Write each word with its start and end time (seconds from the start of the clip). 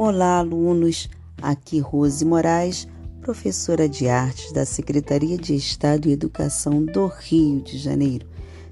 Olá, 0.00 0.38
alunos! 0.38 1.08
Aqui 1.42 1.80
Rose 1.80 2.24
Moraes, 2.24 2.86
professora 3.20 3.88
de 3.88 4.06
artes 4.06 4.52
da 4.52 4.64
Secretaria 4.64 5.36
de 5.36 5.56
Estado 5.56 6.08
e 6.08 6.12
Educação 6.12 6.84
do 6.84 7.08
Rio 7.08 7.60
de 7.60 7.76
Janeiro. 7.76 8.24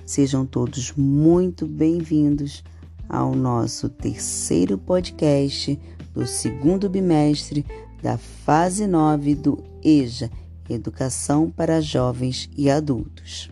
Sejam 0.06 0.46
todos 0.46 0.92
muito 0.92 1.66
bem-vindos 1.66 2.62
ao 3.08 3.34
nosso 3.34 3.88
terceiro 3.88 4.78
podcast 4.78 5.76
do 6.14 6.24
segundo 6.28 6.88
bimestre 6.88 7.66
da 8.00 8.16
fase 8.16 8.86
9 8.86 9.34
do 9.34 9.64
EJA 9.82 10.30
Educação 10.70 11.50
para 11.50 11.80
Jovens 11.80 12.48
e 12.56 12.70
Adultos. 12.70 13.50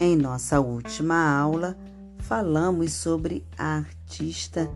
Em 0.00 0.16
nossa 0.16 0.60
última 0.60 1.30
aula, 1.30 1.76
falamos 2.26 2.92
sobre 2.92 3.46
a 3.56 3.76
artista 3.76 4.68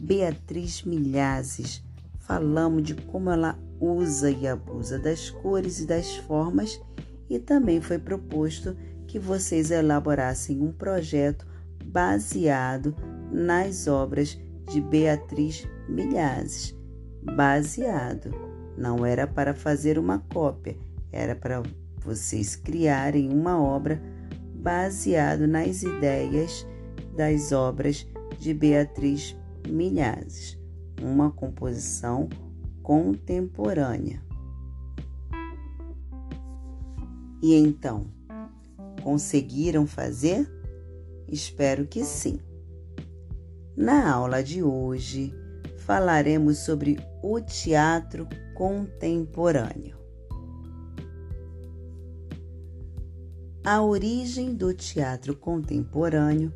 Beatriz 0.00 0.84
Milhazes. 0.84 1.84
Falamos 2.20 2.82
de 2.82 2.94
como 2.94 3.30
ela 3.30 3.58
usa 3.78 4.30
e 4.30 4.48
abusa 4.48 4.98
das 4.98 5.28
cores 5.28 5.80
e 5.80 5.86
das 5.86 6.16
formas 6.16 6.80
e 7.28 7.38
também 7.38 7.78
foi 7.82 7.98
proposto 7.98 8.74
que 9.06 9.18
vocês 9.18 9.70
elaborassem 9.70 10.62
um 10.62 10.72
projeto 10.72 11.46
baseado 11.84 12.96
nas 13.30 13.86
obras 13.86 14.40
de 14.72 14.80
Beatriz 14.80 15.68
Milhazes. 15.86 16.74
Baseado. 17.22 18.30
Não 18.78 19.04
era 19.04 19.26
para 19.26 19.52
fazer 19.52 19.98
uma 19.98 20.20
cópia, 20.32 20.74
era 21.12 21.36
para 21.36 21.62
vocês 21.98 22.56
criarem 22.56 23.30
uma 23.30 23.62
obra 23.62 24.02
baseado 24.54 25.46
nas 25.46 25.82
ideias 25.82 26.66
das 27.14 27.52
obras 27.52 28.06
de 28.38 28.52
Beatriz 28.52 29.36
Milhazes, 29.68 30.58
uma 31.00 31.30
composição 31.30 32.28
contemporânea. 32.82 34.22
E 37.42 37.54
então, 37.54 38.06
conseguiram 39.02 39.86
fazer? 39.86 40.50
Espero 41.28 41.86
que 41.86 42.04
sim. 42.04 42.38
Na 43.76 44.12
aula 44.12 44.42
de 44.42 44.62
hoje, 44.62 45.34
falaremos 45.78 46.58
sobre 46.58 46.98
o 47.22 47.40
teatro 47.40 48.26
contemporâneo. 48.54 49.98
A 53.64 53.82
origem 53.82 54.54
do 54.54 54.72
teatro 54.74 55.34
contemporâneo 55.34 56.52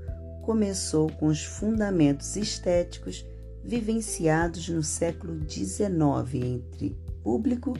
começou 0.49 1.13
com 1.13 1.27
os 1.27 1.45
fundamentos 1.45 2.35
estéticos 2.35 3.23
vivenciados 3.63 4.71
no 4.71 4.83
século 4.83 5.39
XIX 5.47 6.43
entre 6.43 6.97
público 7.23 7.75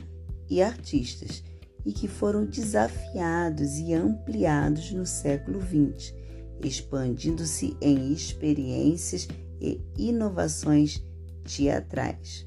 e 0.47 0.61
artistas 0.61 1.43
e 1.83 1.91
que 1.91 2.07
foram 2.07 2.45
desafiados 2.45 3.79
e 3.79 3.95
ampliados 3.95 4.91
no 4.91 5.03
século 5.03 5.59
XX, 5.59 6.13
expandindo-se 6.63 7.75
em 7.81 8.13
experiências 8.13 9.27
e 9.59 9.81
inovações 9.97 11.03
teatrais. 11.43 12.45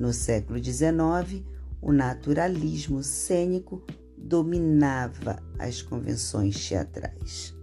No 0.00 0.10
século 0.10 0.58
XIX, 0.58 1.44
o 1.82 1.92
naturalismo 1.92 3.02
cênico 3.02 3.84
dominava 4.16 5.38
as 5.58 5.82
convenções 5.82 6.66
teatrais. 6.66 7.57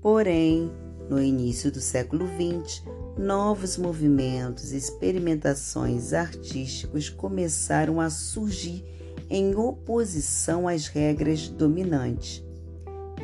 Porém, 0.00 0.70
no 1.10 1.20
início 1.20 1.70
do 1.70 1.80
século 1.80 2.26
XX, 2.26 2.82
novos 3.18 3.76
movimentos 3.76 4.72
e 4.72 4.76
experimentações 4.76 6.14
artísticos 6.14 7.10
começaram 7.10 8.00
a 8.00 8.08
surgir 8.08 8.84
em 9.28 9.54
oposição 9.54 10.66
às 10.66 10.86
regras 10.86 11.48
dominantes. 11.48 12.42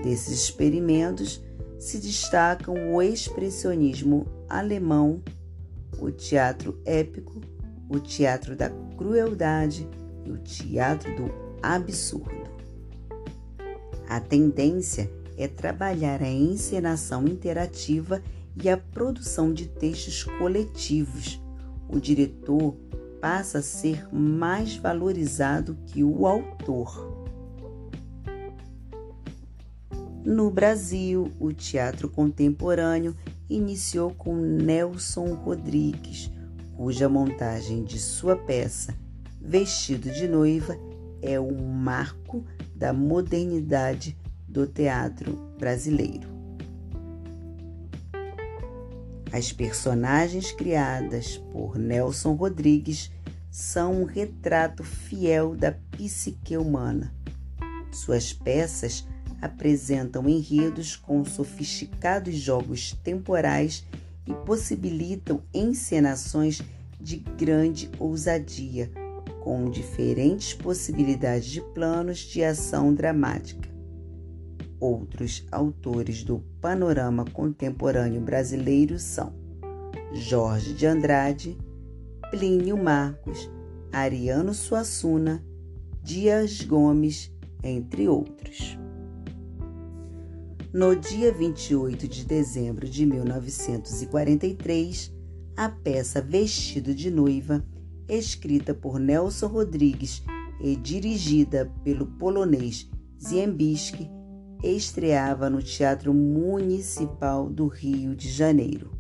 Desses 0.03 0.45
experimentos 0.45 1.43
se 1.79 1.99
destacam 1.99 2.95
o 2.95 3.01
expressionismo 3.01 4.27
alemão, 4.49 5.23
o 5.99 6.11
teatro 6.11 6.79
épico, 6.85 7.41
o 7.89 7.99
teatro 7.99 8.55
da 8.55 8.69
crueldade 8.99 9.89
e 10.27 10.31
o 10.31 10.37
teatro 10.39 11.15
do 11.17 11.31
absurdo. 11.63 12.47
A 14.09 14.21
tendência 14.21 15.11
é 15.37 15.47
trabalhar 15.47 16.23
a 16.23 16.29
encenação 16.29 17.27
interativa 17.27 18.23
e 18.61 18.69
a 18.69 18.77
produção 18.77 19.53
de 19.53 19.67
textos 19.67 20.25
coletivos. 20.25 21.41
O 21.89 22.01
diretor 22.01 22.75
passa 23.21 23.59
a 23.59 23.63
ser 23.63 24.09
mais 24.13 24.77
valorizado 24.77 25.77
que 25.87 26.03
o 26.03 26.27
autor. 26.27 27.27
No 30.25 30.51
Brasil, 30.51 31.31
o 31.39 31.53
teatro 31.53 32.09
contemporâneo 32.09 33.15
iniciou 33.49 34.11
com 34.11 34.35
Nelson 34.35 35.35
Rodrigues, 35.35 36.31
cuja 36.77 37.09
montagem 37.09 37.85
de 37.85 37.99
sua 37.99 38.35
peça 38.35 38.93
Vestido 39.49 40.11
de 40.11 40.27
Noiva 40.27 40.77
é 41.23 41.39
um 41.39 41.69
marco 41.69 42.45
da 42.75 42.93
modernidade 42.93 44.19
do 44.49 44.67
teatro 44.67 45.33
brasileiro. 45.59 46.37
As 49.33 49.53
personagens 49.53 50.53
criadas 50.53 51.37
por 51.53 51.77
Nelson 51.77 52.35
Rodrigues 52.35 53.11
são 53.51 54.03
um 54.03 54.05
retrato 54.05 54.85
fiel 54.85 55.55
da 55.55 55.73
psique 55.73 56.57
humana. 56.57 57.13
Suas 57.91 58.33
peças 58.33 59.07
apresentam 59.41 60.29
enredos 60.29 60.97
com 60.97 61.25
sofisticados 61.25 62.35
jogos 62.35 62.93
temporais 63.03 63.85
e 64.27 64.33
possibilitam 64.33 65.43
encenações 65.53 66.63
de 67.01 67.17
grande 67.17 67.91
ousadia, 67.99 68.91
com 69.43 69.71
diferentes 69.71 70.55
possibilidades 70.55 71.49
de 71.49 71.61
planos 71.61 72.19
de 72.19 72.43
ação 72.43 72.93
dramática. 72.93 73.76
Outros 74.79 75.47
autores 75.51 76.23
do 76.23 76.41
panorama 76.61 77.25
contemporâneo 77.25 78.21
brasileiro 78.21 78.99
são 78.99 79.33
Jorge 80.13 80.75
de 80.75 80.85
Andrade, 80.87 81.57
Plínio 82.31 82.77
Marcos, 82.77 83.51
Ariano 83.91 84.53
Suassuna, 84.53 85.43
Dias 86.03 86.61
Gomes, 86.63 87.33
entre 87.63 88.07
outros. 88.07 88.79
No 90.73 90.95
dia 90.95 91.33
28 91.33 92.07
de 92.07 92.27
dezembro 92.27 92.87
de 92.87 93.07
1943, 93.07 95.11
a 95.57 95.71
peça 95.71 96.21
Vestido 96.21 96.95
de 96.95 97.11
Noiva, 97.11 97.65
escrita 98.07 98.75
por 98.75 98.99
Nelson 98.99 99.47
Rodrigues 99.47 100.23
e 100.61 100.77
dirigida 100.77 101.73
pelo 101.83 102.05
polonês 102.07 102.91
Ziembisky, 103.19 104.11
estreava 104.63 105.51
no 105.51 105.63
Teatro 105.63 106.13
Municipal 106.15 107.49
do 107.49 107.67
Rio 107.67 108.15
de 108.17 108.29
Janeiro. 108.31 108.91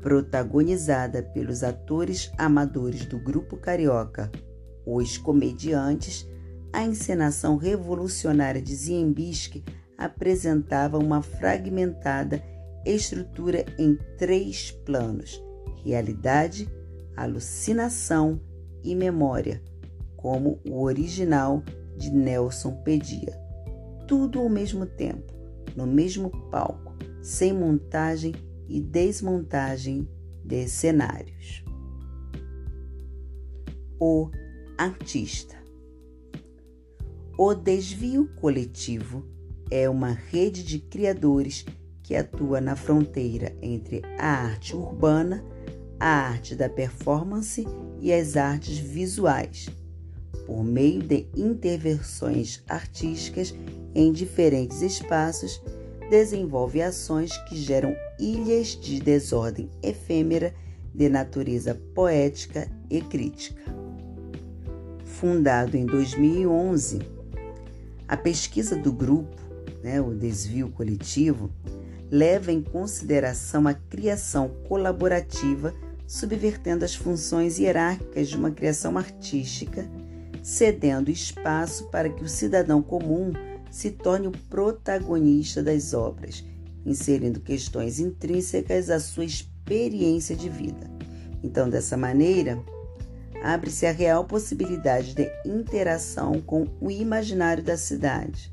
Protagonizada 0.00 1.22
pelos 1.22 1.62
atores 1.62 2.32
amadores 2.38 3.04
do 3.04 3.18
grupo 3.18 3.56
carioca 3.56 4.30
Os 4.86 5.18
Comediantes, 5.18 6.26
a 6.72 6.82
encenação 6.82 7.56
revolucionária 7.56 8.62
de 8.62 8.74
Ziembisky 8.74 9.64
apresentava 9.98 10.96
uma 10.96 11.20
fragmentada 11.20 12.42
estrutura 12.86 13.66
em 13.78 13.98
três 14.16 14.70
planos: 14.70 15.42
realidade, 15.84 16.68
alucinação 17.16 18.40
e 18.82 18.94
memória, 18.94 19.60
como 20.16 20.60
o 20.66 20.82
original 20.82 21.62
de 21.98 22.10
Nelson 22.10 22.72
pedia 22.82 23.49
tudo 24.10 24.40
ao 24.40 24.48
mesmo 24.48 24.86
tempo, 24.86 25.32
no 25.76 25.86
mesmo 25.86 26.30
palco, 26.50 26.96
sem 27.22 27.52
montagem 27.52 28.34
e 28.68 28.80
desmontagem 28.80 30.08
de 30.44 30.68
cenários. 30.68 31.62
O 34.00 34.28
artista. 34.76 35.54
O 37.38 37.54
desvio 37.54 38.28
coletivo 38.40 39.24
é 39.70 39.88
uma 39.88 40.10
rede 40.10 40.64
de 40.64 40.80
criadores 40.80 41.64
que 42.02 42.16
atua 42.16 42.60
na 42.60 42.74
fronteira 42.74 43.56
entre 43.62 44.02
a 44.18 44.26
arte 44.26 44.74
urbana, 44.74 45.44
a 46.00 46.08
arte 46.08 46.56
da 46.56 46.68
performance 46.68 47.64
e 48.00 48.12
as 48.12 48.36
artes 48.36 48.76
visuais, 48.76 49.68
por 50.46 50.64
meio 50.64 51.00
de 51.00 51.28
intervenções 51.36 52.60
artísticas 52.68 53.54
em 53.94 54.12
diferentes 54.12 54.82
espaços, 54.82 55.62
desenvolve 56.10 56.82
ações 56.82 57.36
que 57.48 57.56
geram 57.56 57.94
ilhas 58.18 58.68
de 58.68 59.00
desordem 59.00 59.70
efêmera 59.82 60.52
de 60.94 61.08
natureza 61.08 61.74
poética 61.94 62.68
e 62.90 63.00
crítica. 63.00 63.62
Fundado 65.04 65.76
em 65.76 65.86
2011, 65.86 66.98
a 68.08 68.16
pesquisa 68.16 68.74
do 68.74 68.92
grupo, 68.92 69.36
né, 69.82 70.00
o 70.00 70.12
desvio 70.14 70.68
coletivo, 70.70 71.50
leva 72.10 72.50
em 72.50 72.60
consideração 72.60 73.68
a 73.68 73.74
criação 73.74 74.48
colaborativa, 74.66 75.72
subvertendo 76.06 76.84
as 76.84 76.94
funções 76.94 77.58
hierárquicas 77.58 78.28
de 78.28 78.36
uma 78.36 78.50
criação 78.50 78.98
artística, 78.98 79.88
cedendo 80.42 81.10
espaço 81.10 81.88
para 81.90 82.08
que 82.08 82.24
o 82.24 82.28
cidadão 82.28 82.82
comum 82.82 83.32
se 83.70 83.90
torne 83.90 84.26
o 84.26 84.32
protagonista 84.32 85.62
das 85.62 85.94
obras, 85.94 86.44
inserindo 86.84 87.40
questões 87.40 88.00
intrínsecas 88.00 88.90
à 88.90 88.98
sua 88.98 89.24
experiência 89.24 90.34
de 90.34 90.48
vida. 90.48 90.90
Então, 91.42 91.68
dessa 91.70 91.96
maneira, 91.96 92.62
abre-se 93.42 93.86
a 93.86 93.92
real 93.92 94.24
possibilidade 94.24 95.14
de 95.14 95.30
interação 95.44 96.40
com 96.40 96.66
o 96.80 96.90
imaginário 96.90 97.62
da 97.62 97.76
cidade. 97.76 98.52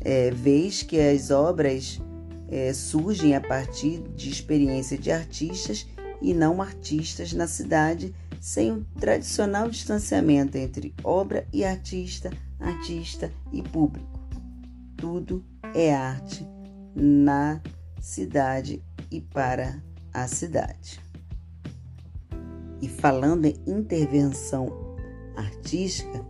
É, 0.00 0.30
vez 0.30 0.82
que 0.82 0.98
as 0.98 1.30
obras 1.30 2.00
é, 2.48 2.72
surgem 2.72 3.34
a 3.34 3.40
partir 3.40 4.00
de 4.14 4.30
experiência 4.30 4.96
de 4.96 5.10
artistas 5.10 5.86
e 6.20 6.32
não 6.34 6.60
artistas 6.62 7.32
na 7.32 7.46
cidade, 7.46 8.14
sem 8.40 8.72
o 8.72 8.86
tradicional 8.98 9.68
distanciamento 9.68 10.56
entre 10.56 10.94
obra 11.02 11.46
e 11.52 11.64
artista, 11.64 12.30
artista 12.60 13.32
e 13.52 13.62
público. 13.62 14.18
Tudo 14.96 15.44
é 15.74 15.94
arte 15.94 16.46
na 16.94 17.60
cidade 18.00 18.82
e 19.10 19.20
para 19.20 19.82
a 20.12 20.26
cidade. 20.26 21.00
E 22.80 22.88
falando 22.88 23.46
em 23.46 23.56
intervenção 23.66 24.96
artística, 25.36 26.24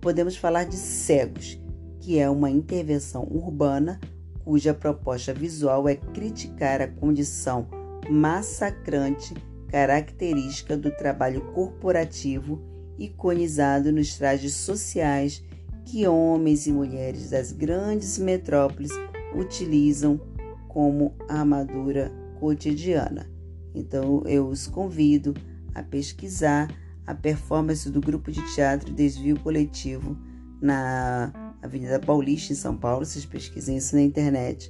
podemos 0.00 0.36
falar 0.36 0.64
de 0.64 0.76
Cegos, 0.76 1.60
que 2.00 2.18
é 2.18 2.28
uma 2.28 2.50
intervenção 2.50 3.24
urbana 3.30 4.00
cuja 4.44 4.74
proposta 4.74 5.32
visual 5.32 5.88
é 5.88 5.94
criticar 5.94 6.82
a 6.82 6.88
condição 6.88 7.68
massacrante 8.10 9.34
característica 9.68 10.76
do 10.76 10.90
trabalho 10.90 11.52
corporativo 11.52 12.60
iconizado 12.98 13.92
nos 13.92 14.16
trajes 14.16 14.54
sociais 14.54 15.42
que 15.84 16.06
homens 16.06 16.66
e 16.66 16.72
mulheres 16.72 17.30
das 17.30 17.52
grandes 17.52 18.18
metrópoles 18.18 18.92
utilizam 19.34 20.20
como 20.68 21.14
armadura 21.28 22.10
cotidiana. 22.38 23.30
Então 23.74 24.22
eu 24.26 24.48
os 24.48 24.66
convido 24.66 25.34
a 25.74 25.82
pesquisar 25.82 26.68
a 27.06 27.14
performance 27.14 27.90
do 27.90 28.00
grupo 28.00 28.30
de 28.30 28.42
teatro 28.54 28.92
Desvio 28.92 29.38
Coletivo 29.40 30.16
na 30.60 31.32
Avenida 31.62 31.98
Paulista, 31.98 32.52
em 32.52 32.56
São 32.56 32.76
Paulo. 32.76 33.04
Vocês 33.04 33.24
pesquisem 33.24 33.76
isso 33.76 33.94
na 33.96 34.02
internet, 34.02 34.68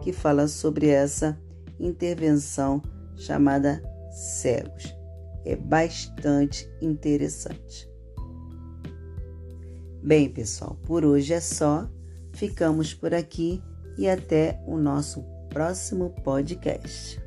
que 0.00 0.12
fala 0.12 0.48
sobre 0.48 0.88
essa 0.88 1.38
intervenção 1.78 2.82
chamada 3.16 3.82
Cegos. 4.10 4.94
É 5.44 5.56
bastante 5.56 6.68
interessante. 6.80 7.93
Bem, 10.04 10.28
pessoal, 10.28 10.76
por 10.82 11.02
hoje 11.02 11.32
é 11.32 11.40
só. 11.40 11.88
Ficamos 12.34 12.92
por 12.92 13.14
aqui 13.14 13.62
e 13.96 14.06
até 14.06 14.62
o 14.66 14.76
nosso 14.76 15.24
próximo 15.48 16.10
podcast. 16.22 17.23